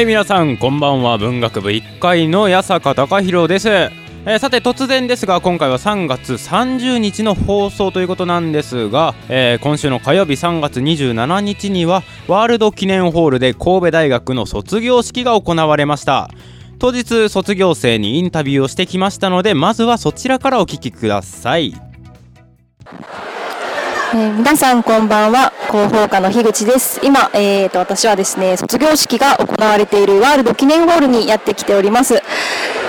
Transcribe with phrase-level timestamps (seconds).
[0.00, 1.18] はい皆さんこんばんは。
[1.18, 16.30] 文学部1階の八坂隆弘です、えー、さて突然ですが今回は3月30日の放送ということなんですが、えー、今週の火曜日3月27日にはワールド記念ホールで神戸大学の卒業式が行われました。
[16.78, 21.74] 当日卒業生にインタビューをしてきましたのでまずはそちらからお聞きください。
[24.12, 25.52] えー、皆さんこんばんは。
[25.70, 27.00] 広報課の樋口です。
[27.04, 32.14] 今、えーと、私はですね卒業式が行われているワールド記念ホールにやってきております。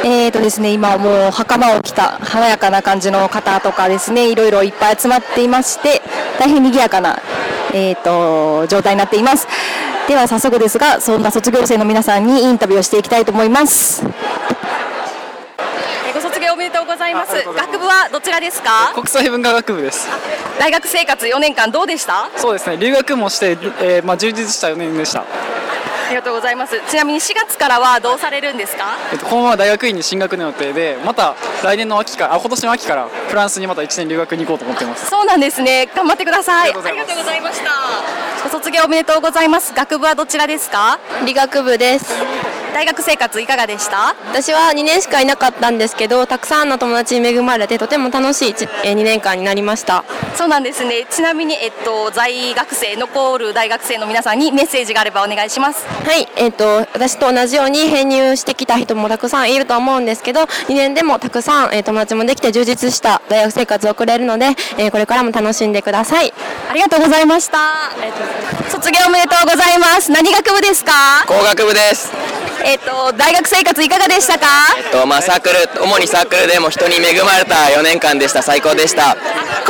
[0.04, 6.02] えーとですね今もう袴を着た華やかな感じの方とかですねいろいろいっぱい集まっていまして
[6.40, 7.20] 大変賑やかな
[7.72, 9.48] えーと状態になっています。
[10.08, 14.04] では早速ですがそんな卒業生の皆さんにインタビューをしていきたいと思います。
[16.62, 17.34] めでとうございます。
[17.34, 18.92] 学部はどちらですか？
[18.94, 20.08] 国際文化学部です。
[20.59, 22.30] 大学生活4年間どうでした？
[22.38, 22.78] そうですね。
[22.78, 25.22] 留学もして、えー、まあ充実した4年でした。
[25.22, 25.26] あ
[26.14, 26.80] りがとうございます。
[26.90, 35.09] ちなみに4月からはどうされるんですか、えっと、このまま大学院に進学の予定でまた来年の秋からあ今年の秋からフランスにまた1年留学に行こうと思ってます。
[35.09, 35.90] そうなんですね。
[35.96, 36.73] 頑張ってください。
[36.73, 38.50] ありがとうございました。
[38.50, 39.73] 卒業おめでとうございます。
[39.73, 41.00] 学部はどちらですか？
[41.25, 42.14] 理学部です
[42.74, 44.16] 大学生活いかがでした？
[44.30, 50.04] 私は2年しかいなかったんですけどたくさんの友達に恵まれてとても楽しい2年間になりました。
[50.36, 51.06] そうなんですね。
[51.10, 55.86] ちなみに、えっと、在学生残る大学生の皆さんにメッセージがあればお願いします。
[55.86, 64.46] はい、えっと、私と同じように編入してきた人もたくさんいると思うんですけど2年でもたくさん、えー、友達もできて充実した大学生活を送れるので、
[64.78, 66.34] えー、これからも楽しんでください。
[66.70, 67.58] ありがとうございました。
[68.70, 70.12] 卒業おめでとうございます。
[70.12, 71.26] 何学部ですか？
[71.28, 72.12] 工学部です
[72.66, 74.48] えっ、と大学生活いかがでしたか？
[74.78, 79.16] えっとまあサークル主にサークルでも人に恵まれた4年間でした最高でした。
[79.16, 79.20] こ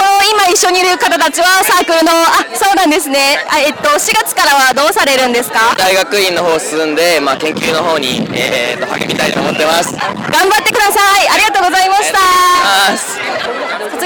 [0.03, 3.37] の今一緒にいる方たちはサークルのあそうなんですね。
[3.49, 5.75] あえっと4月からはどうされるんですか？
[5.77, 9.93] 大学院の方進んでまあ研究の方にえー、っと励みたいと思ってます。
[9.93, 11.29] 頑張ってください。
[11.29, 13.50] ありがとうございました。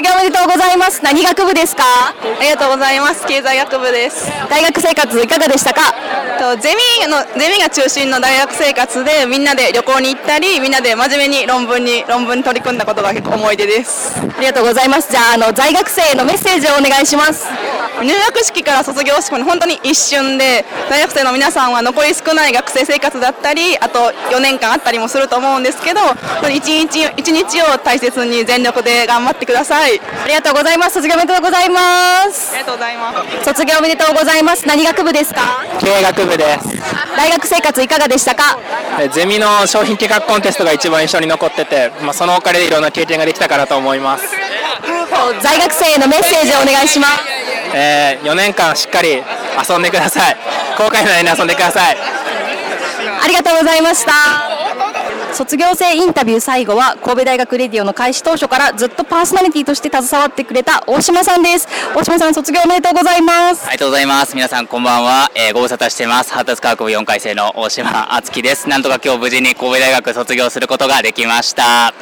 [0.06, 1.04] 卒業おめでとうございます。
[1.04, 1.82] 何学部ですか？
[2.14, 3.26] ありがとうございます。
[3.26, 4.30] 経済学部です。
[4.50, 5.82] 大学生活いかがでしたか？
[6.38, 6.70] とゼ
[7.02, 17.48] ミのゼミが中心の大学生活でみんなで旅行に行ったりみんなで真面目に論文に論文に取り組んだことが結構思い出ですありがとうございますじゃああの在学生のメッセージをお願いします
[18.04, 26.02] 入学式から卒業式まで本当に一瞬で大学生の皆さんは残り少ない学生生活だったりあと4年間あったりもすると思うんですけど
[26.52, 30.02] 一日一日を大切に全力で頑張ってください。
[30.24, 30.94] ありがとうございます。
[30.96, 31.80] 卒業おめでとうございま
[32.32, 32.54] す。
[32.54, 33.46] ありがとうございます。
[33.46, 34.68] 卒業おめでとうございます。
[34.68, 35.42] 何学部ですか？
[35.80, 36.68] 経営学部です。
[37.18, 38.60] 大学生活いかがでしたか？
[39.14, 44.26] ゼミの商品企画コンテストが一番印象に残ってて、まあ、そのおかげでいろんな経験ができたかなと思います。
[45.42, 47.12] 在学生へのメッセージをお願いします、
[47.74, 49.24] えー、4年間しっかり
[49.68, 50.38] 遊んでください。
[50.78, 51.98] 後悔のないように遊んでください。
[51.98, 54.55] ありがとうございました
[55.36, 61.68] 卒業生インタビュー最後は神戸大学レディオの開始当初からずっとパーソナリティとして携わってくれた大島さんです。
[61.94, 63.68] 大島さん卒業おめでとうございます。
[63.68, 64.34] ありがとうございます。
[64.34, 66.32] 皆さんこんばんは、えー、ご無沙汰してます。
[66.32, 68.70] 発達科学部4回生の大島敦樹です。
[68.70, 71.94] なんとか今日無事に神戸大学卒業することができました。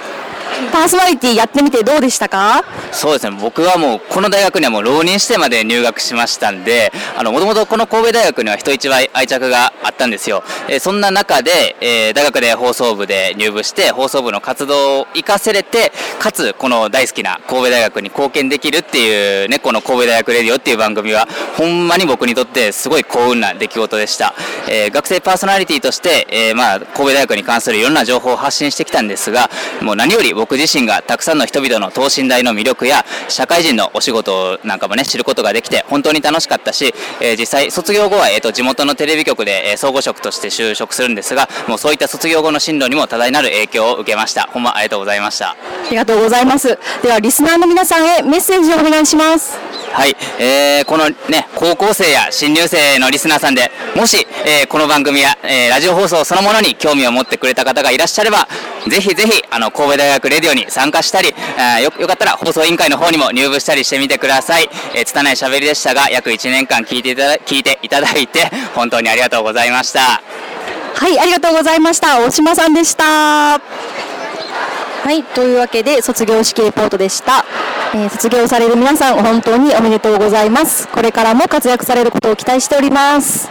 [0.72, 2.64] パーソナリティやってみてどうでしたか？
[2.92, 3.38] そうですね。
[3.40, 21.28] 僕はもうこの大学にはもう浪人してまで入学しましたんでもともとこの神戸大学には人一倍愛着があったんですよ、えー、そんな中で、えー、大学で放送部で入部して放送部の活動を生かせれてかつこの大好きな神戸大学に貢献できるっていうねこの神戸大学レディオっていう番組は
[21.58, 24.34] ほんまに僕にとってすごい幸運な出来事でした、
[24.70, 29.50] えー、学生パーソナリティとして、えまあ神戸大学に関するいろんな情報を発信してきたんですが
[29.82, 44.48] もう何より僕僕自身がたくさんの人々の等身大の魅力や社会人のお仕事なんかもね知ることができて本当に楽しかったし、えー、実際卒業後は、えーと、地元のテレビ局で、えー、総合職として就職するんですがもうそういった卒業後の進路にも多大なる影響を受けました。
[44.48, 45.52] ほんまありがとうございました。
[45.52, 45.56] あ
[45.90, 46.78] りがとうございます。
[47.02, 49.83] ではリスナーの皆さんへメッセージをお願いします。
[49.94, 58.48] はい、えーこのね、高校生や新入生のリスナーさんで、もし、えーこの番組や、えーラジオ放送そのものに興味を持ってくれた方がいらっしゃれば、
[58.90, 64.68] ぜひぜひ、あの、神戸大学レディオに参加したり、あーよ、よかったら放送委員会の方にも入部したりしてみてください。
[64.96, 70.24] えー、拙い喋りでしたが、約1年間聞いていただ聞いていただいて、本当にありがとうございました。
[70.96, 72.20] はい、ありがとうございました。
[72.20, 74.13] 大島さんでした。
[75.04, 77.44] はい、というわけで卒業式レポートでした。
[77.94, 80.88] えー卒業される皆さん本当におめでとうございます。
[80.88, 83.50] これからも活躍されることを期待しております。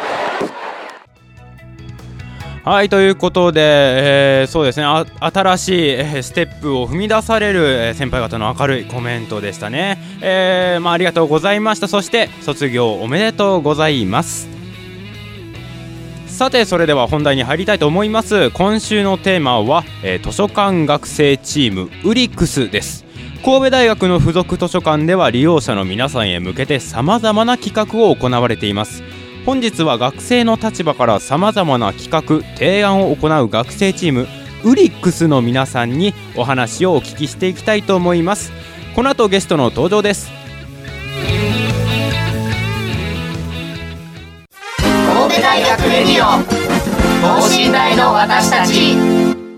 [2.65, 14.52] はいということで、えーそうですねあ新しい、えーステップを踏み出される、えー先輩方の明るいコメントでしたね、えーまあ、ありがとうございましたそして卒業おめでとうございます
[16.33, 18.51] さてそれでは本題に入りたいと思います。
[18.53, 23.05] 今週のテーマは、えー図書館学生チームウリックスです。
[23.45, 29.03] 神戸大学の附属図書館では利用者の皆さんへ向けてさまざまな企画を行われています。
[29.45, 34.27] 本日は学生の立場からさまざまな企画提案を行う学生チーム
[34.65, 38.53] ウリックスの皆さんにお話をお聞きしていきたいと思います。
[38.97, 40.42] この後ゲストの登場です。
[45.93, 46.43] レディオ
[47.21, 49.52] 等身大の私たち。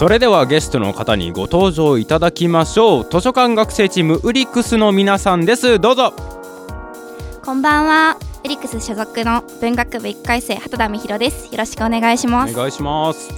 [0.00, 6.14] それではゲストの方にご登場いただきましょう図書館学生チームウリックスの皆さんですどうぞ
[7.44, 8.16] こんばんは。
[8.42, 11.52] エリックス所属の文学部1回生畑田美弘です。
[11.52, 12.54] よろしくお願いします。
[12.54, 13.28] お願いします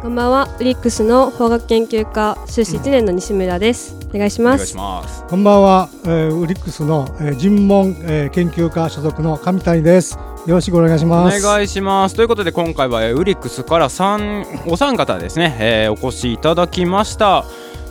[0.00, 3.96] こんばんは、ウリックスの法学研究科修士1年の西村です。
[4.14, 4.76] お願いします。
[4.76, 10.16] ますこんばんは、えー、ウリックスの、えー、尋問、えー、研究科所属の上谷です。
[10.46, 11.38] よろしくお願いします。
[11.46, 12.14] お願いします。
[12.14, 17.46] ということで今回はウリックスから三お三方ですね、えーお越しいただきました。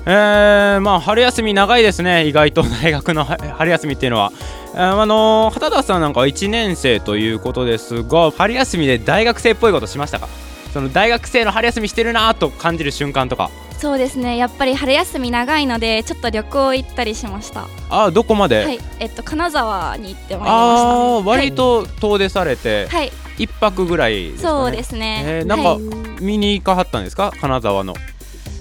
[0.06, 2.28] えーまあ春休み長いですね。
[2.28, 4.32] 意外と大学の春休みっていうのは。
[4.76, 10.28] えーあのー畑田さんなんかは1年生ということですが春休みで大学生っぽいことしましたか？
[10.74, 13.50] その大学生の春休みしてるなと感じる瞬間とか。
[13.84, 14.38] そうですね。
[14.38, 17.68] やっぱり春休み長いので、ちょっと旅行行ったりしました。
[17.90, 18.80] あーどこまで、はい。
[19.00, 20.90] えっと金沢に行ってまいりました。
[20.90, 23.12] あー割と遠出されて、はい。
[23.38, 25.82] 一泊ぐらいねそうですねえーなんはか
[26.22, 27.34] 見に行かはったんですか？
[27.42, 27.94] 金沢の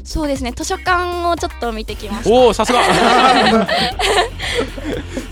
[0.03, 0.51] そうですね。
[0.57, 2.31] 図書館をちょっと見てきました。
[2.31, 2.81] おおさすが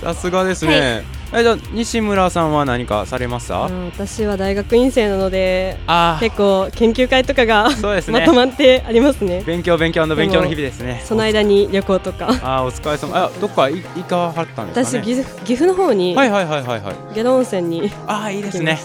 [0.00, 5.76] さすがですね、えじゃあ西村さんは何かされました、うん私は大学院生なので
[6.20, 8.20] 結構研究会とかがそうですね。
[8.20, 9.42] まとまってありますね。
[9.46, 11.02] 勉強勉強の勉強の日々ですね。
[11.04, 12.28] その間に旅行とか。
[12.42, 13.16] あーお疲れ様。
[13.16, 15.04] あどっかい行かはったんですかね？
[15.04, 17.14] 私岐阜岐阜の方にはいはいはいはいはい。
[17.14, 18.78] 下呂温泉にあーいいですね。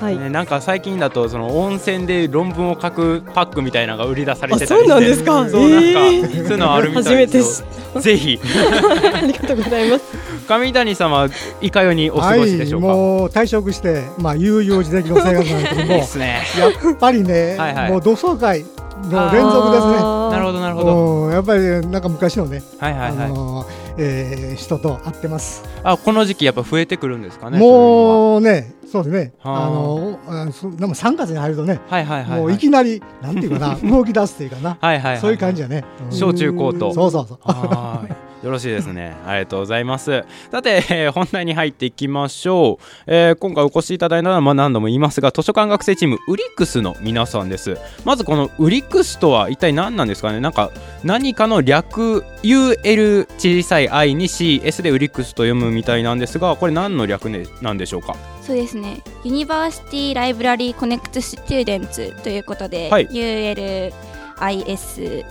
[0.00, 0.16] はい。
[0.18, 4.92] ねなんか最近だとその温泉で論文を書くパックみたいなのが売り出されてたりして。
[4.92, 5.48] あそうなんですか？
[5.48, 6.30] そうなんか、えー。
[6.32, 7.64] そういうのあるみたいです
[7.94, 8.00] よ。
[8.00, 8.38] ぜひ。
[9.14, 10.04] ありがとうございます。
[10.48, 11.28] 上谷様
[11.60, 15.86] いかようにお過ごしでしょうか、はい、もう退職して、まあ、悠々自適の生活なんですけども
[16.24, 16.42] ね。
[16.58, 17.90] やっぱりねはいはい。
[17.90, 18.64] もう同窓会
[19.10, 19.92] の連続ですね。
[19.94, 20.96] なるほどなるほど。
[20.96, 23.26] うんやっぱりなんか昔のね、はいはいはい。
[23.26, 23.66] あのー
[23.98, 25.64] えー人と会ってます。
[25.82, 29.32] あこの時期やっぱ増えてくるんですかねもうね、そうですね。
[29.40, 29.66] はあ。
[29.66, 32.40] あのでも3月に入るとね、はいはいはいはい。
[32.40, 35.20] もういきなりなんていうかな、 動き出すっていうかな、はいはいはいはい。
[35.20, 35.84] そういう感じやね。
[36.10, 36.16] うん。
[36.16, 36.92] 小中高と。
[36.92, 37.38] そうそうそう。
[37.42, 39.14] はいよろしいですね。
[39.24, 40.24] ありがとうございます。
[40.50, 42.84] さて、えー本題に入っていきましょう。
[43.06, 47.76] えー今回お越しいただいたのは、まあ、何度も言いますが、図書館学生チームウリックスの皆さんです。
[48.04, 50.40] まずこの ULiCS とは一体何なんですかね？
[50.40, 50.72] なんか
[51.04, 58.16] 何かの略、UL 小さい I に CS でウリックスと読むみたいなんですが、これ何の略、ね、なんでしょうか？
[58.42, 59.02] そうですね。
[59.24, 63.92] University Library Connect Students ということで、はい ULIS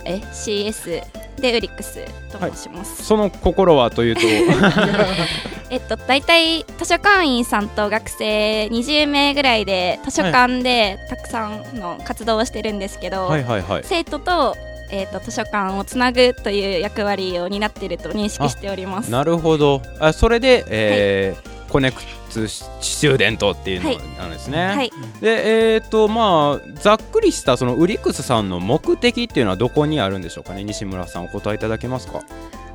[0.06, 0.22] え？
[0.55, 1.02] CS
[1.42, 3.04] で ULiCS と申します。
[3.04, 4.22] その心はというと。
[5.68, 13.82] えっと大体図書館員さんと学生20名ぐらいで図書館でたくさんの活動をしてるんですけど、はいはいはい。
[13.84, 14.56] 生徒と
[14.90, 19.10] えっと図書館をつなぐという役割を担っていると認識しております。
[19.10, 19.82] なるほど。
[19.98, 24.92] あそれで、えーコネクトスチューデントっていうのはいなんですね、はい。
[25.20, 30.64] でえっ、とまあざっくりしたそのウリックスさんの目的っていうのはどこにあるんでしょうかね？
[30.64, 32.22] 西村さんお答えいただけますか？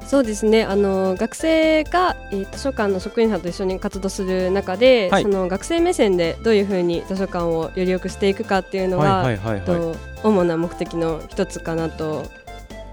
[0.06, 0.64] そうですね。
[0.64, 5.24] あの学生が、えー、図書館の職員さんと一緒に活動する中で、はい。
[5.24, 9.66] その学生目線でどういうふうに図書館をより良くしていくかっていうのが、はいはいはいはい。
[9.66, 12.26] と主な目的の一つかなと。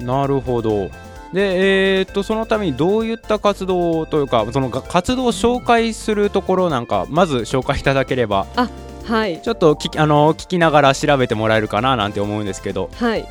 [0.01, 0.91] なるほど
[1.35, 8.69] でえーっとそのためにどういった活動というかそのが活動を紹介するところなんかまず紹介いただければあ
[9.05, 9.41] はい。
[9.43, 12.91] ちょっと聞きあの聞きながら調べてもらえるかななんて思うんですけど。
[12.95, 13.27] はい。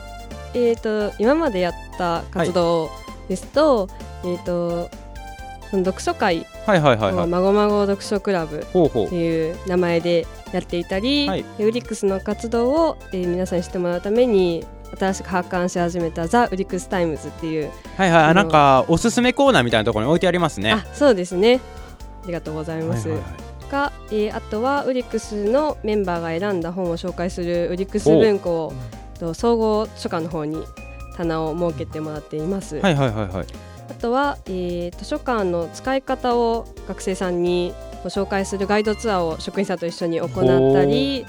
[0.54, 2.92] えー、と今までやった活動
[3.28, 3.88] ですと,、
[4.24, 4.90] えー、と
[5.72, 7.28] その読書会はいはいはいはい。
[7.28, 9.06] まごまご読書クラブほうほう。
[9.08, 11.46] っていう名前でやっていたり、はい。
[11.58, 14.64] で ULiCS の活動を、えー皆さんに知ってもらうために
[14.98, 17.72] 新しく発刊し始めた The ULiCS Times っていう。
[17.98, 18.36] はいはい。
[18.36, 20.72] なんかおすすめコーナーみたいなところに置いてありますね。
[20.72, 21.60] あそうですね
[22.24, 28.74] ありがとうございます、はいはいが、えーあとは ULiCS のメンバーが選んだ本を紹介する ULiCS 文庫を
[29.20, 30.64] と総合図書館の方に
[31.18, 33.48] 棚を設けてもらっています、はいはいはいはい。
[33.90, 37.74] あとは、えー図書館の使い方を学生さんに
[38.04, 41.26] ご紹介するガイドツアーを職員さんと一緒に行ったり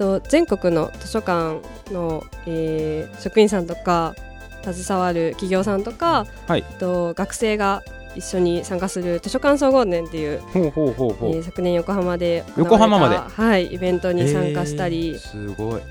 [0.00, 1.60] と全国の図書館
[1.92, 4.14] の、えー職員さんとか
[4.62, 6.62] 携わる企業さんとか、はい。
[6.78, 7.82] と学生が
[8.14, 11.30] 一緒に参加する図書館総合年っていう、ほうほうほうほう。
[11.36, 13.18] えー昨年横浜で横浜まで。
[13.18, 15.82] はい、イベントに参加したり、えーすごい。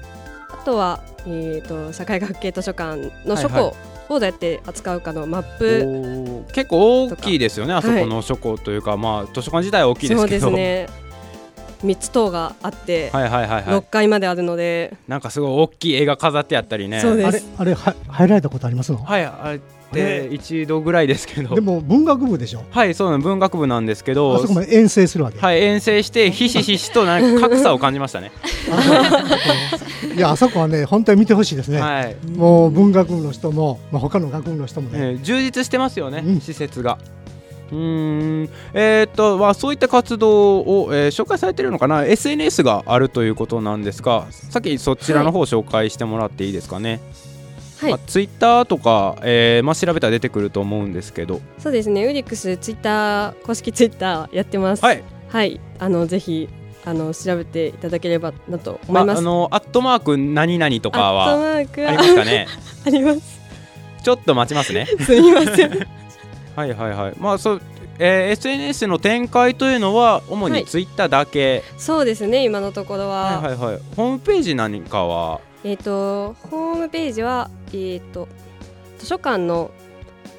[0.49, 3.73] あとは、えー、と社会学系図書館の書庫はいはい。
[4.09, 10.47] をどうやって扱うかのマップ、結構大きいですよねあそこの書庫というか、まあ図書館自体は大きいですけど。
[10.47, 10.98] そうですね
[11.83, 13.63] 3つ棟があって、はいはいはいはい。
[13.63, 14.95] 6階まであるので。
[15.07, 16.99] なんかすごい大きい絵が飾ってあったりね。
[16.99, 17.47] そうです。
[17.57, 18.91] あれあれは入られたことあります？
[18.91, 19.59] のはいあれっ
[19.91, 21.55] て一度ぐらいですけど。
[21.55, 22.63] でも文学部でしょ？
[22.69, 24.35] はいそうなの文学部なんですけど。
[24.35, 25.39] あそこまで遠征するわけ？
[25.39, 28.31] はい遠征してひしひしとなんか格差を感じましたね。
[30.15, 32.15] いやあそこはね本当に見てほしいですね、はい。
[32.35, 36.97] もう文学部の人も、まあ、他の学部の人もね、えー充実してますよね、施設が。
[37.71, 38.49] うーん。
[38.73, 46.99] えーっとまあ、そういった活動を、えー紹介されてるのかな？SNS があるということなんですがさっきそちらの方を紹介してもらっていいですかね？
[47.79, 47.91] はい。
[47.91, 51.39] まあ、ツイッターとか、えーまあ、調べたら出てくると思うんですけど。
[51.59, 52.05] そうですね。
[52.05, 54.83] ウリックスツイッター公式ツイッターやってます。
[54.83, 54.93] は
[55.43, 56.49] い、あのぜひ
[56.85, 62.47] あの調べていただければなと思まあ、います、あのアットマーク何々とかはありますかね？
[62.85, 63.39] あります。
[64.03, 64.87] ちょっと待ちますね。
[65.05, 65.87] すみません
[66.59, 67.13] はいはいはい。
[67.19, 67.61] まあそう、
[67.99, 70.59] えー SNS の展開というのは主はい。
[70.61, 73.81] にツイッターだけ、そうですね今のところは、はいはいはい。
[73.95, 75.39] ホームページ何かは？
[75.63, 78.27] えっ、とホームページはえっ、と
[78.97, 79.71] 図書館の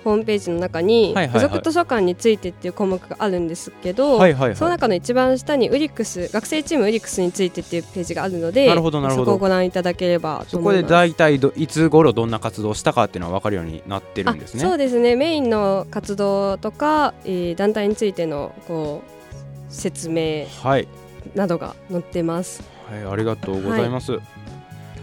[0.04, 10.92] ホームページの中にはいはいはい付属図書館についてっていう項目があるんですけど、はいはいはいその中の一番下にウリックス学生チームウリックスについてっていうページがあるのでなるほどなるほどそこをご覧いただければとそこで思います。
[10.92, 14.61] 大体どいつ頃どんな活動をしたかっていうのは分かるようになってるんですね。
[14.61, 20.88] そうですねメインの活動とか、えー団体についてのこう説明はい、
[21.35, 22.62] などが載ってます。
[22.90, 24.19] はい、ありがとうございます。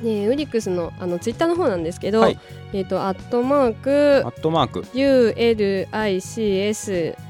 [0.03, 2.39] でウリックスのあのツイッターの方なんですけど、はい。
[2.73, 4.81] えっ、とアットマークアットマーク。
[4.93, 5.87] ULICS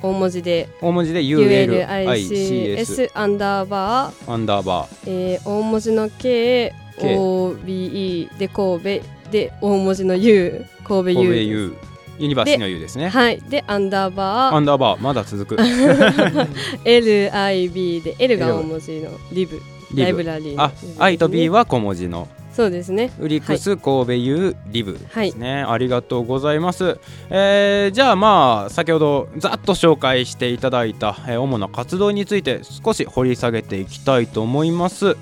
[0.02, 0.70] 大文字で。
[0.82, 9.18] 大文字で ULICS アンダーバー、アンダーバえー大文字の K K OBE で神戸。
[9.32, 11.76] で大文字の U 神戸ー U 神戸 U
[12.20, 13.10] ユニバーシの U ですね。
[13.10, 13.42] はい。
[13.42, 14.56] でアンダーバー。
[14.56, 15.56] アンダーバーまだ続く。
[16.84, 19.62] LIB で L が大文字のリブ。
[19.96, 23.12] ライブラリーのあ I と B は小文字のそうですね。
[23.20, 26.98] ウリックス神戸 U リブはいですね、ありがとうございます、
[27.30, 35.18] えーじゃあまあ先ほどざっと紹介していただいた、えー主な活動について少し掘り下げていきたいと思います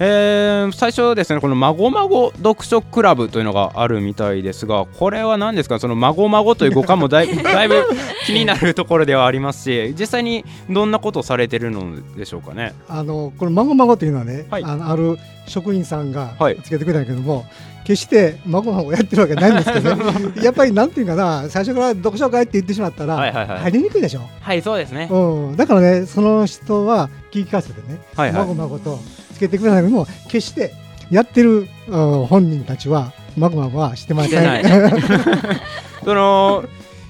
[0.00, 5.78] えー最初ですねこのまごまご読書クラブというのがあるみたいですがこれは何ですか？
[5.78, 7.84] そのまごまごという語感もだい だいぶ
[8.26, 12.74] 気になるところではありますし 実際にどんなことをされてるのでしょうかね？
[12.88, 16.32] あのこの孫孫というのはね、あのある職員さんが
[16.62, 17.44] つけてくれたんやけども、
[17.84, 20.02] 決して孫孫やってるわけないんですけどね。
[20.42, 23.58] やっぱりなんていうかな最初から読書会って言ってしまったら、はいはいはい。
[23.60, 25.08] 入りにくいでしょ、はいそうですね。
[25.10, 28.38] うん、だからねその人は聞き聞かせてね、はいはい。
[28.38, 28.98] 孫孫と
[29.34, 30.72] つけてくだけども決して
[31.10, 34.64] やってる、うん本人たちは孫孫はしてません。
[36.04, 36.64] その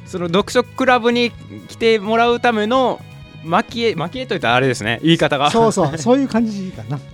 [0.07, 1.33] その読書クラブに
[1.69, 3.00] 来てもらうための
[3.45, 5.01] 蒔絵蒔絵といったらあれですね。
[5.03, 5.51] 言い方が。
[5.51, 6.99] そうそうそういう感じかな。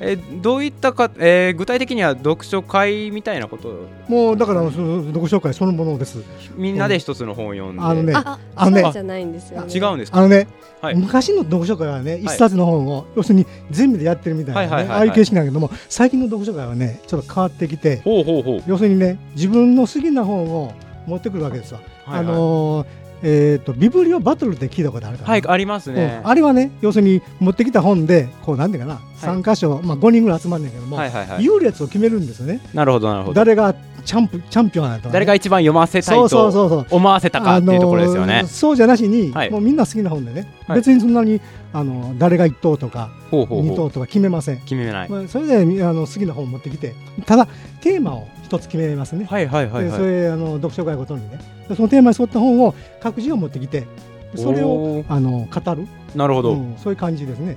[0.00, 3.68] えどういったか、えー具体的には読書会みたいなこと？
[3.68, 6.18] をもうだからその読書会そのものです。
[6.56, 9.72] みんなで一つの本を読んで、あのね、ああのねじゃないんですよね。
[9.72, 10.18] 違うんですか？
[10.18, 10.48] あのね、
[10.82, 10.96] はい。
[10.96, 12.24] 昔の読書会はね、い。
[12.24, 14.98] 一冊の本を、要するに全部でやってるみたいな、ねはいはいはいはい。
[14.98, 18.62] ああいう形式なんだけども、最近の読書会はね、ちょっと変わってきて、ほうほうほう。
[18.66, 20.72] 要するにね、自分の好きな本を
[21.06, 21.80] 持ってくるわけですわ。
[22.06, 22.86] あのー
[23.26, 32.60] えーと、ビブリオバトルって聞いたことあるかはいありますね、うん、あれはね要するに持ってきた本でこうなんていうかな、はい、3箇所、まあ、5人ぐらい集まるんだけども、はいはいはい、優劣を決めるんですよね。
[32.74, 33.34] なるほどなるほど。
[33.34, 41.40] 誰がチャンプチャンピオンだと、ね、誰が一番読ませたいと思わせたかっていうところですよね、あのー、そうじゃなしに、はい、もうみんな好きな本でね、はい、別にそんなに
[41.72, 44.60] あの誰が1等とか2等とか決めません。
[44.60, 46.94] 決めない、まあ、それであの好きな本を持ってきて。
[47.26, 47.48] ただ
[47.80, 49.24] テーマを一つ決めますね。
[49.24, 51.38] はいはいはい、はい、それあの読書会ごとにね。
[51.74, 53.86] そのテーマに沿った本を各自を持ってきて
[54.34, 55.86] それをあの語る。
[56.14, 57.56] なるほど、うん、そういう感じですね。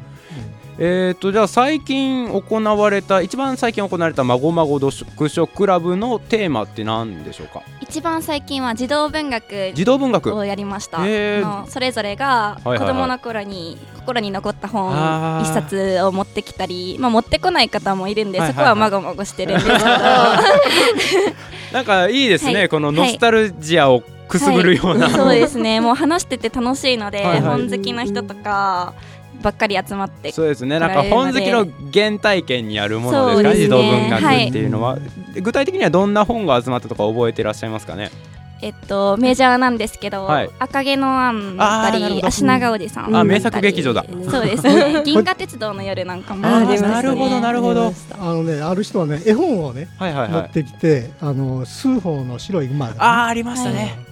[0.80, 7.64] えーと、じゃあ最近行われた一番最近行われた「まごまご読書クラブ」のテーマって何でしょうか？
[7.82, 10.36] 一番最近は児童文学児童文学。
[10.36, 14.92] をやりました、えー、それぞれが子供の頃に心に残った本
[15.42, 19.80] 一冊を持ってきたり、まあ、持ってこない方もいるんで、そこはまごまごしてるんですけど。
[21.74, 25.82] なんかいいですね、はい、このノスタルジアをくすぐるような、はい、そうですね。
[25.82, 28.94] もう話してて楽しいので、はいはい、本好きの人とか
[29.42, 30.80] ばっかり集まってそうですね。
[30.80, 35.00] なんか本好きの原体験にあるものですか、ね、児童文学っていうのは、は
[35.36, 38.12] い、具体的にはどんな本が集まったとか覚えていらっしゃいますかね？
[38.60, 44.04] えっと、メジャーなんですけど、はい、赤毛のアンだったり、足長おじさんあ、名作劇場だ。
[44.30, 45.02] そうですね。
[45.06, 47.94] 銀河鉄道の夜なんかもありなるほど、なるほど。
[48.20, 54.07] あのね、ある人はね、絵本をね、はいはいはい、持ってきて、あの、数法の白い馬、ね、あ、ありましたね。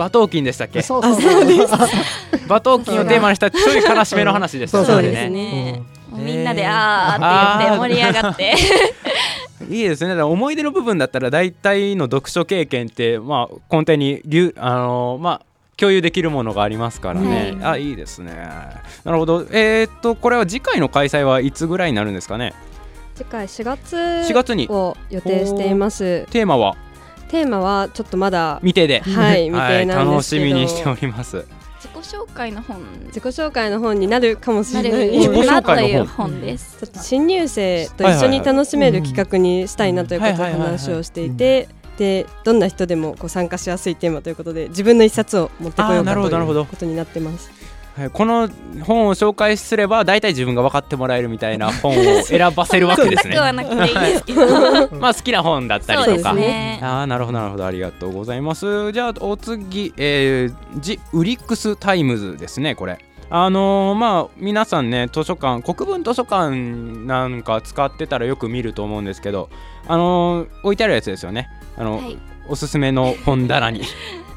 [0.00, 0.80] 馬頭琴でしたっけ？
[0.80, 1.44] そうそうそう。
[2.48, 4.84] 馬頭琴をテーマにしたちょい悲しめの話でしたね。
[4.86, 8.54] そうですね、みんなであーって言って盛り上がって。
[9.70, 10.20] いいですね。
[10.22, 14.22] 思い出の部分だったら大体の読書経験ってまあ根底に
[14.56, 15.40] あのー、まあ
[15.76, 18.32] 共有できるものがありますからね、はい、あいいですね。
[19.04, 19.46] なるほど。
[19.52, 22.54] えー、っとこれは次回の開催はいつぐらいになるんですかね？
[23.14, 24.66] 次回4月4月に。
[24.68, 26.26] を予定しています。
[26.30, 26.74] テーマは？
[27.30, 31.46] テーマはちょっとまだ未定で、はい、 未定なん楽しみにしております。
[31.76, 35.10] 自己紹介の本自己紹介の本になるかもしれない。
[35.16, 36.40] 自己紹介の本。
[36.40, 36.76] です。
[36.80, 47.59] ちょっと新入生と一緒に楽しめる企画にしたいなということで話をしていてでどんな人でもこう参加しやすいテーマということで自分の一冊を持ってこようかということになってます。
[48.00, 48.48] はい、この
[48.82, 53.36] 本を紹介すれば大体自分が分かってもらえるみたいな 本を選ばせるわけですね。
[54.98, 56.32] まあ好きな本だったりとか。
[56.32, 58.90] ね、ああなるほどなるほどありがとうございます。
[58.92, 62.98] じゃあお次、えー、 The ULiCS Times ですねこれ。
[63.28, 69.50] あのー、まあ皆さんね図書館国分図書館なんか使ってたらよく見ると思うんですけど
[69.86, 73.82] あのー、置いてあるやつですよねあの、はい、おすすめの本棚に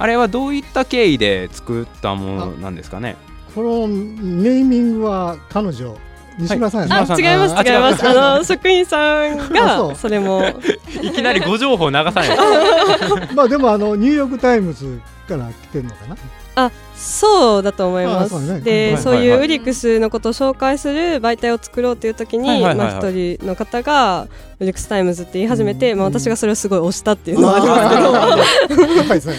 [0.00, 3.16] あれはどういった経緯で作ったものなんですかね？
[3.54, 5.94] このネーミングは彼女
[6.38, 8.08] 西村さん、はい、あ違います違います。
[8.08, 10.42] あの職員さんがそれも
[11.02, 12.28] いきなりご情報流さない
[13.36, 16.16] まあでもあのニューヨークタイムズから来てるのかな？
[16.56, 18.38] あそうだと思います。
[18.40, 24.26] ね、で、そういう ULiCS のことを紹介する媒体を作ろうという時に、まあ一人の方が
[24.58, 29.30] ULiCS Times って言い始めて、まあ私がそれをすごい推したっていうのはありますけど。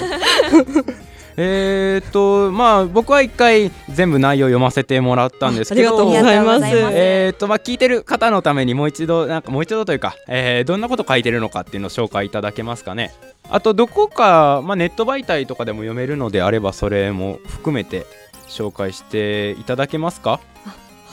[1.37, 5.89] えっとまあ僕は一回全部内容読ませてもらったんですけど。
[5.89, 6.65] ありがとうございます。
[6.67, 13.13] えっとまあ聞いてる方のためにもう一度なんかもう一度というか、えー、どんなこと書いてるのかっていうのを紹介いただけますかね。
[13.49, 18.05] あとどこか、まあ、ネット媒体とかでも読めるのであればそれも含めて
[18.49, 20.41] 紹介していただけますか？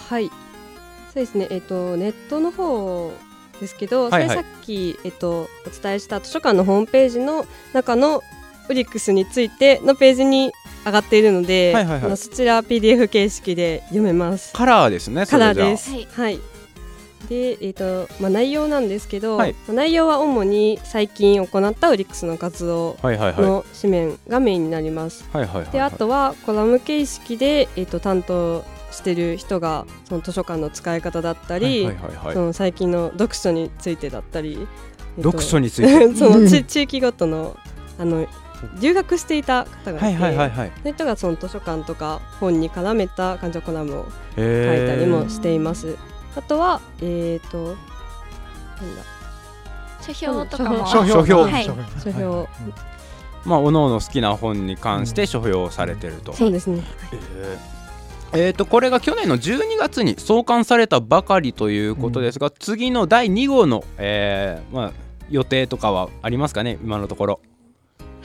[0.09, 0.27] はい。
[0.27, 0.33] そ
[1.13, 1.47] うですね。
[1.51, 3.13] えっ、ー、とネットの方
[3.61, 8.23] ですけど、はいはい、それさっき、えっと、お伝えした図書館のホームページの中の
[8.69, 10.53] ウリックスについてのページに
[10.85, 14.53] 上がっているので、はいはいはい、そちら PDF 形式で読めます。
[14.53, 15.91] カラーですねカラーです。
[16.13, 16.39] はい。
[17.29, 25.25] で、えーとまあ、内容なんですけど、はい、内容は主に最近行ったウリックスの活動の紙面がメインになります。
[25.73, 31.89] であとはコラム形式で、えーと、担当してる人がその図書館の使い方だったり、
[32.33, 34.67] その最近の読書についてだったり、
[35.19, 36.15] えー、読書について？
[36.17, 37.57] その地地域ごとの
[37.99, 38.27] あの
[38.81, 45.97] 留学していた方がいて、はいはいはいその人がその図書館とか本に絡めた感情コラムを書いたりもしています。
[46.37, 49.19] あとはえっ、ー、となんだ。
[50.01, 50.87] 書評とかも。
[50.87, 51.25] 書評。
[51.25, 52.49] 書評、はい、書評、
[53.45, 56.83] まあおのおの好きな本に関して書評されてると、そうですね、
[58.33, 64.93] えー、えー、とこれが去年の12月に創刊されたばかりということですが、うん、次の第2号の、えーまあ、
[65.31, 66.79] 予定とかはありますかね？
[66.83, 67.41] 今のところ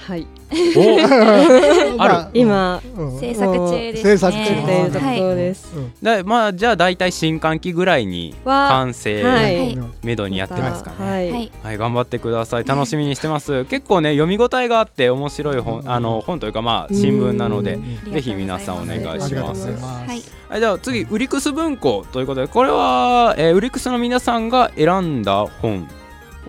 [0.07, 0.27] はい。
[0.75, 1.97] お。
[2.03, 2.29] ある。
[2.33, 2.81] 今、
[3.19, 4.03] 制作中ですね。
[4.03, 9.77] 制作中というところです、でまあじゃあ大体新歓期ぐらいには完成はい。
[10.03, 10.95] めどにやってますかね。
[10.99, 11.31] はい。
[11.31, 11.51] はい。
[11.63, 12.65] はい、頑張ってください。
[12.65, 13.63] 楽しみにしてます。
[13.71, 17.79] 結構ね、読み応えがあって面白い本、あの本というかまあ新聞なので、
[18.11, 19.67] ぜひ皆さんお願いします。
[19.67, 20.21] はい。
[20.49, 25.87] はい、じゃあ次ウリクス文庫ということで、これは、えーウリクスの皆さんが選んだ本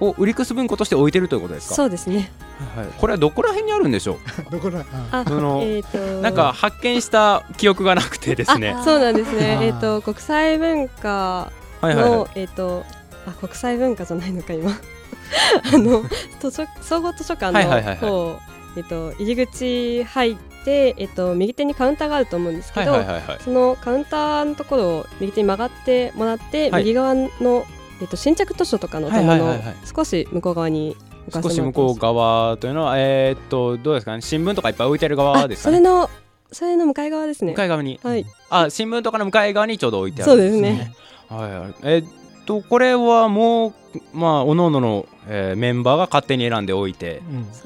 [0.01, 1.75] をウリクス文庫として置いてるということですか？
[1.75, 2.31] そうですね。
[2.77, 4.19] はい、これはどこら辺にあるんでしょう？
[4.51, 5.83] どこらあその、えー
[6.17, 8.71] となんか発見した記憶がなくてですね。
[8.71, 9.59] あそうなんですね。
[9.63, 11.51] えっ、と国際文化
[11.83, 12.11] の、はいはい。
[12.11, 12.85] はいえっ、と
[13.27, 14.71] あ国際文化じゃないのか今。
[15.73, 16.03] あの
[16.41, 17.97] 図書総合図書館のはいはいはいはい。
[17.97, 18.39] 方
[18.77, 23.39] えっと入り口入ってえっと右手にカウンターがあると思うんですけど、はいはいはいはい。
[23.43, 26.83] そのカウンターのところを右手に曲がってもらって、はい。
[26.83, 27.65] 右側の
[28.01, 30.97] えっと新着図書とかの棚のはいはいはいはい少し向こう側に
[31.33, 35.79] 少し向こう側というのは、えーっと、どうですかね、新聞とかいっぱい置いてる側ですかね？
[35.79, 36.11] それの
[36.53, 37.99] それの向かい側ですね向かい側に。
[38.03, 40.93] はいあ、新聞とかの向かい側にちょうど置いてあるそうですね。
[41.29, 41.75] はいはい。
[41.83, 43.73] えーっと、これはもう、
[44.13, 47.23] まあ、おののの、えーメンバーが勝手に選んでおいて。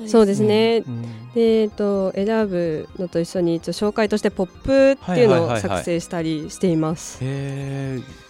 [0.07, 0.83] そうですね。
[1.35, 7.19] で、えっと、選ぶのと一緒に一応紹介としてポップっていうのを作成したりしています。
[7.23, 8.28] へえ。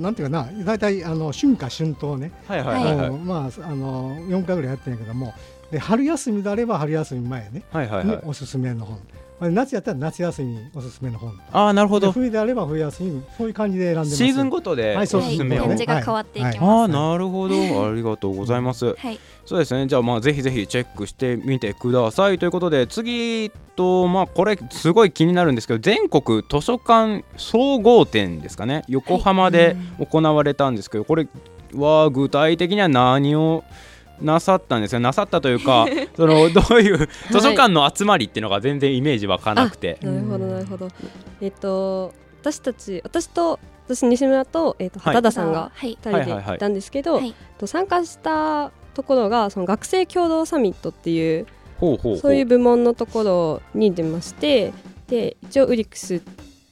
[0.00, 2.32] なんていうかな、大体あの春夏春冬ね。
[2.46, 5.34] はいはいはいはいまああの四回ぐらいやってんやけども、
[5.70, 7.62] で春休みであれば春休み前ね。
[7.70, 8.98] はいはいはいにおすすめの本。
[9.42, 11.36] まあ夏やったら夏休みにおすすめの本。
[11.50, 12.06] あーなるほど。
[12.06, 14.16] で冬であれば冬休みそういう感じで選んでます。
[14.16, 14.94] シーズンごとで。
[14.94, 16.42] はい、そうおすすめをはい展示が変わってい。
[16.42, 16.68] きますはい。
[16.68, 17.54] ああなるほど。
[17.88, 19.18] ありがとうございます、はい。
[19.44, 19.88] そうですね。
[19.88, 22.38] じゃあまあぜひぜひチェックしてみてください。
[22.38, 28.84] ということで次とまあこれすごい気になるんですけど全国図書館総合展ですかね。
[28.86, 31.26] 横浜で行われたんですけどこれ
[31.74, 33.64] は具体的には何を
[34.22, 40.88] なさったんですかなさったというか そのどういう図書館の集まりっていうのが全然イメージ湧かなくて、なるほどなるほど。
[41.40, 45.14] えっと私たち私と私西村とえっとはい。
[45.14, 45.90] 畑田さんがはい。
[45.90, 46.44] 二人ではいはいはい。
[46.44, 47.20] 行ったんですけど、
[47.58, 51.46] と参加したところがその学生共同サミットっていう
[51.78, 52.16] ほうほうほう。
[52.18, 54.72] そういう部門のところに出まして
[55.08, 56.22] で一応ウリックス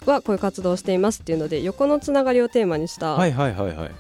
[0.07, 3.91] はこういう活動をしていますっていうので横のつながりをテーマにした、はいはいはいはい。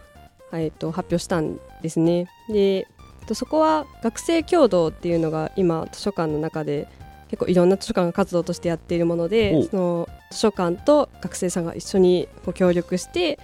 [0.52, 2.28] えっと発表したんですね。
[2.48, 2.86] で
[3.30, 6.88] とそこは学生共同っていうのが今図書館の中で
[7.28, 13.38] 結構いろんな図書館が活動としてやっているものおでその図書館と学生さんが一緒にこう協力して、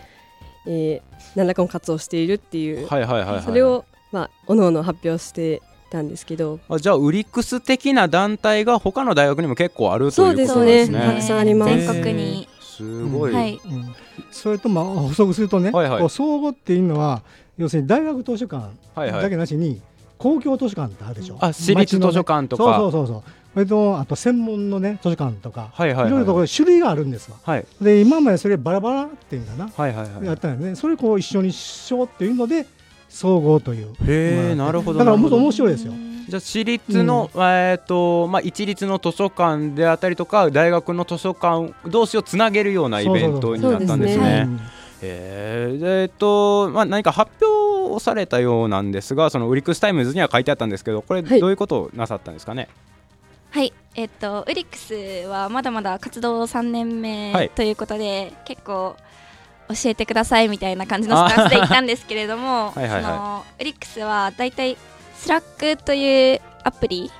[0.66, 3.42] えー何らかの活動をしているっていう、はいはいはいはい。
[3.42, 6.60] それをまあおのおの発表してたんですけど。
[6.68, 10.98] あじゃあウリックス的な団体が他の大学にも結構あるとそうですいうことなんですね。
[10.98, 11.06] ね。
[11.06, 11.76] たくさんあります。
[11.76, 12.48] 全国に。
[12.60, 13.34] すごい。
[13.34, 13.60] はい。
[13.62, 13.94] うん。
[14.30, 16.00] それとまあ補足するとね、はいはい。
[16.00, 17.22] こう総合っていうのは
[17.58, 19.80] 要するに大学図書館はいはいだけなしに
[20.18, 21.38] 公共図書館ってあるでしょ。
[21.40, 23.22] あ市立図書館とかそうそうそうそう。
[23.54, 27.38] それとあと専門のね図書館とか、はいはいはいろいろとこう種類があるんですわ。
[27.42, 30.74] はいで今までそれバラバラっていうかな、はいはいはいやったんよね。
[30.74, 32.66] それこう一緒にしようっていうので
[33.08, 33.92] 総合という。
[34.06, 34.98] へえなるほど。
[34.98, 35.92] だからもっと面白いですよ。
[36.28, 44.24] じゃあ私立の、えっ、とまあ市立の図書館であったりとか大学の図書館同士をつなげるようなイベントになったんですね。
[44.24, 52.68] へえでえっとまあ何か発表をされたようなんですが、その ULiCS Times には書いてあったんですけど、これどういうことをなさったんですかね？
[53.50, 57.46] はい、えっと ULiCS はまだまだ活動3年はい。
[57.46, 58.96] 目ということで、結構
[59.68, 63.02] 教えてくださいみたいな感じのスタンスで行ったんですけれどもはいはいはい。
[63.02, 64.76] その ULiCS はだいたい
[65.14, 67.10] Slack というアプリ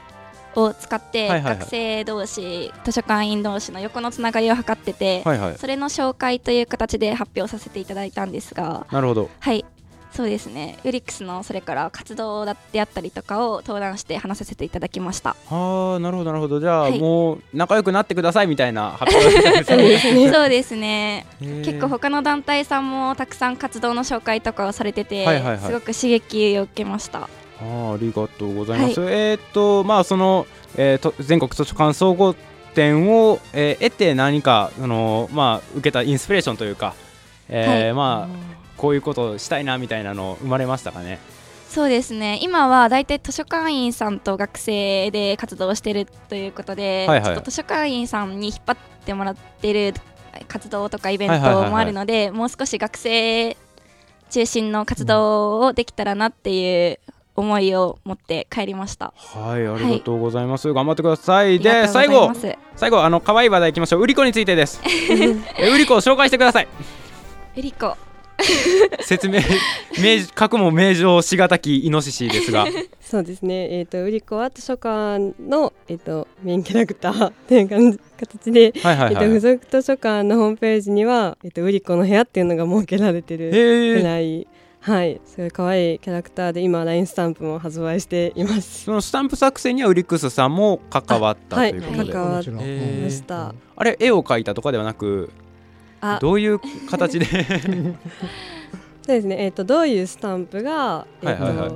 [0.57, 5.59] を使って学生同士、図書館員同士の横のつながりを図ってて、はいはい。
[5.59, 9.31] それの紹介という形で発表させていただいたんですがなるほど。
[9.40, 9.64] はい。
[10.16, 10.79] そうですね。
[10.83, 15.37] ULiCS のそれから活動だであったりとかを登壇して話させていただきました。
[15.51, 16.59] ああなるほどなるほど。
[16.59, 16.99] じゃあ、はい。
[16.99, 20.33] もう仲良くなってくださいみたいな発表だったんですね。
[20.33, 21.27] そうですね。
[21.66, 25.59] 結構他の団体さんもたくさん活動の紹介とかをされてて、はいはいはい。
[25.59, 27.29] すごく刺激を受けました
[27.61, 29.01] あーありがとうございます。
[29.01, 29.14] はい。
[29.14, 32.35] えーっとまあその、えーと全国図書館総合
[32.75, 36.95] 展を、えー得て何かあのまあ受けたインスピレーションというか、
[37.49, 37.92] えーはい。
[37.95, 41.19] まあこういうことをしたいなみたいなの生まれましたかね？
[41.69, 42.38] そうですね。
[42.42, 47.25] 今は大体図書館員さんと学生で活動してるということで、はいはい。
[47.25, 49.95] ちょっと図書館員さんに引っ張ってもらってる
[50.47, 51.64] 活動とかイベンはいはいはいはい。
[51.64, 53.57] トもあるので、もう少し学生
[54.31, 57.01] 中心の活動をできたらなっていう
[57.37, 59.12] 思いを持って帰りました。
[59.16, 60.72] はいありがとうございます。
[60.72, 61.59] 頑張ってください。
[61.59, 62.33] で最後
[62.75, 64.03] 最後あの可愛い話題いきましょう。
[64.03, 64.81] ウリコについてです。
[65.59, 66.68] えウリコを紹介してください。
[67.57, 67.96] ウリコ
[69.01, 69.40] 説明
[70.01, 72.66] 名書くも名状しがたきイノシシですが
[73.01, 84.46] そうですねえっ、ー、とウリコは図書館のえっ、ー、とメインキャラクターという形で、はいはいはい、えっ、ー、と付属図書館のホームページにはえっ、とウリコの部屋っていうのが設けられてるぐらい
[84.87, 85.20] はい。
[85.25, 88.85] すごい可愛いキャラクターで今 LINE スタンプも発売しています。
[88.85, 93.53] そのスタンプ作成にはウリックスさんも関わったということで、はい、関わりました。
[93.75, 95.33] あれ絵を描いたとかではなく
[96.20, 97.27] どういう形で？
[99.03, 101.70] そうですね、えーと、どういうスタンプが、えーと、はいはいはい、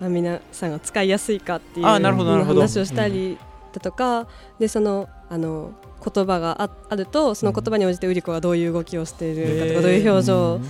[0.00, 3.38] まあ、皆さんが使いやすいかっていう話をしたり
[3.72, 4.26] だとか、うん、
[4.58, 5.72] でそのあの
[6.10, 10.60] 言葉がああるとその言葉に応じてウリコがどういう動きをしているかとか、どういう表情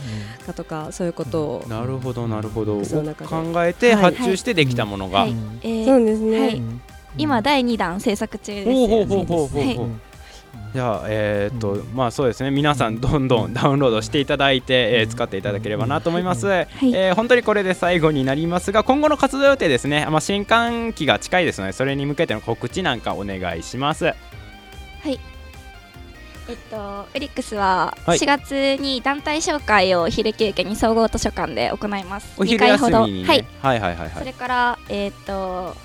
[0.46, 2.80] かとか、そういうことをなるほどなるほど。
[2.80, 5.30] 考えて発注してできたものが、はい。
[5.30, 5.38] はい。
[5.62, 6.62] えー、そうですね、はい、
[7.18, 9.88] 今第2弾制作中です、ね、ほうほうほうほうほう、
[10.72, 12.50] じゃあえー、っと、うん、まあそうですね。
[12.50, 24.12] 皆さんどんどんダウンロードしていただいて、えー、使っていただければなと思います、はい、えー、本当にこれで最後になりますが今後の活動予定ですね、まあ、新歓期が近いですのでそれに向けての告知なんかお願いします
[25.02, 25.20] はい。
[26.48, 32.40] えっと、ウリックスは4月に団体紹介を昼休憩に総合図書館で行います。
[32.40, 34.18] お昼休みに、ね、はい、はいはいはいはい。
[34.18, 35.76] それからえっ、と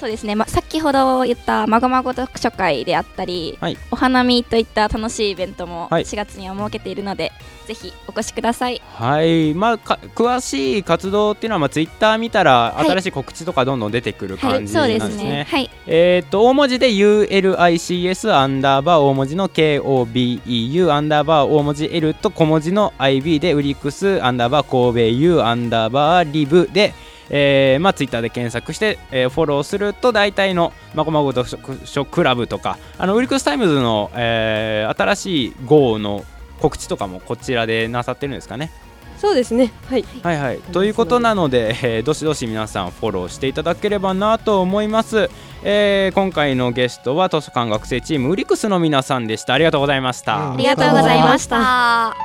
[0.00, 7.28] そうですね、ま、先ほど言ったまごまご読書会であったり、はい、お花見といった楽しいイベントも4月には設けているので、は
[7.64, 8.80] い、ぜひお越しください。
[8.94, 9.52] はい。
[9.52, 15.00] まあ、詳しい活動っていうのは、まあ、ツイッター見たら、新しい告知とかどんどん出てくる感じなんですね。
[15.00, 15.46] はい、そうですね。
[15.50, 26.94] はい、えっ、ー、と大文字で ULICS アンダーバー大文字の KOBEU アンダーバー大文字 L と小文字の IB でウリックスアンダーバー神戸 U アンダーバーリブで
[27.30, 31.48] えーまあ、ツイッターで検索して、えー、フォローすると大体のまこまこ読
[31.84, 36.24] 書クラブとかあの ULiCS Times の、えー、新しい号の
[36.60, 38.70] 告知とかもこちらでなさってるんですかね。
[39.16, 40.58] そうですね、はい、はいはい。
[40.72, 45.28] ということなので、えー、どしどし皆さんフォローしていただければなと思います、
[45.62, 49.52] えー、今回のゲストは図書館学生チーム ULiCS の皆さんでした。
[49.52, 52.16] ありがとうございました、ありがとうございました。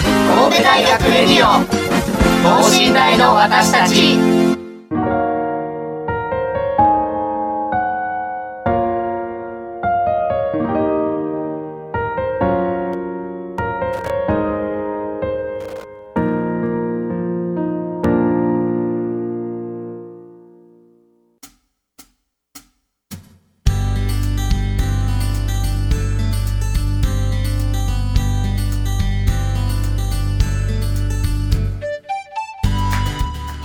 [0.00, 4.18] 神戸大学レディオ等身大の私たち。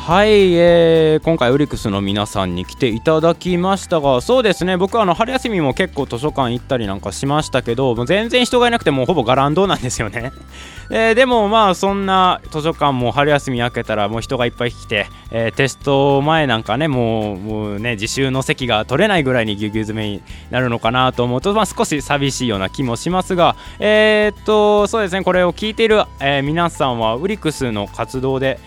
[0.08, 10.32] はい、えー、今回ウリクスの皆さんに来ていただきましたがそうですね僕はあの春休みも結構図書館行ったりなんかしましたけどもう全然人がいなくてもうほぼガランドなんですよね、
[10.92, 28.58] えー、でもまあそんな図書館も春休み明けたらもう人がいっぱい来て、えー、テスト前なんかねもうもうね自習の席が取れないぐらいにぎゅうぎゅう詰めになるのかなと思うと、まあ、少し寂しいような気もしますがえー、っとそうですねこれを聞いている、え、皆さんはウリクスの活動で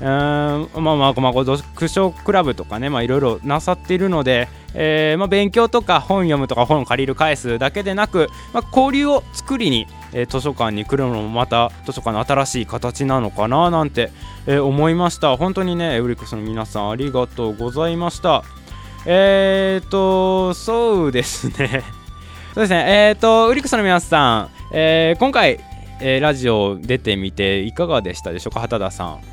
[0.00, 14.10] うんまあまあまあ読書クラブとかねまあいろいろなさっているので、えー、まあ勉強とか本読むとか本借りる返すだけでなく、まあ、交流を作りに、えー、図書館に来るのもまた図書館の新しい形なのかななんて、
[14.46, 15.36] えー、思いました。
[15.36, 18.42] 本当にねエウリクスの皆さんありがとうございました。
[19.04, 21.82] えっ、ー、とそうですね。
[22.54, 22.84] そうですね。
[23.10, 25.60] えっ、ー、とウリクスの皆さん、えー、今回、
[26.00, 28.60] えー、ラジオ出てみていかがでしたでしょうか？
[28.60, 29.29] 畑田さん。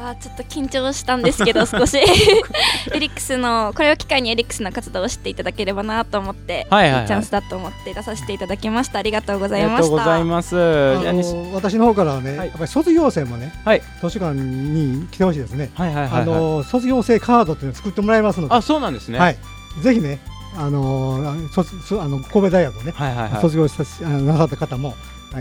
[0.00, 1.98] あちょっと緊張したんですけど 少し。
[2.94, 8.98] エリックスのこれを機会にエリックスの活動を知っていただければなと思って、はいはいはい、チャンスだと思って出させていただきました。
[8.98, 9.78] ありがとうございました。
[9.78, 10.56] ありがとうございます。
[11.54, 19.38] 私の方からはね、はい、やっぱり卒業生もね、はい、図書館に来てほしいですね、はいはいはいはい、あの卒業生カードっていうのを作ってもらいますのであそうなんですね、はい、
[19.80, 20.18] ぜひね
[20.56, 24.94] あの卒あの神戸大学をね、はいはいはい、卒業したなさった方も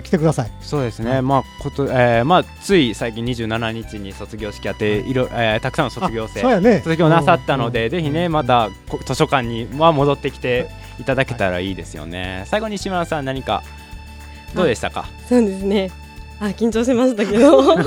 [0.03, 0.51] 来てください。
[0.61, 1.21] そうですね。
[1.21, 8.69] まあこと、えー、まあつい最近27日に卒業式あって、いろ、えー、たくさんの卒業生、ね、卒業なさったので、うん、ぜひねまた
[9.05, 10.69] 図書館には戻ってきて
[10.99, 12.39] いただけたらいいですよね。
[12.39, 13.63] はい、最後に島田さん何か
[14.53, 15.05] どうでしたか？
[15.29, 15.91] そうですね。
[16.39, 17.63] あ緊張しましたけど。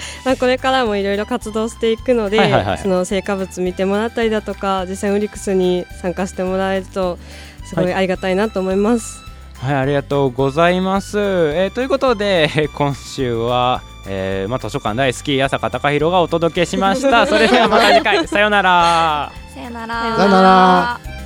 [0.24, 7.18] まあこれからもいろいろ活動していくので、はいはいはい、その成果物見てもらったりだとか実際ウリックスに参加してもらえると
[7.66, 9.18] すごいありがたいなと思います。
[9.20, 9.29] はい
[9.60, 11.18] はい、ありがとうございます。
[11.18, 17.26] えー、ということで、 今週は、えーまあ、図書館大好き八坂隆弘がお届けしました。
[17.26, 19.30] それではまた次回、さよなら。
[19.54, 20.16] さよなら。
[20.16, 21.19] さよなら。